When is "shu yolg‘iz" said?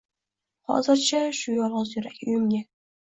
1.41-1.93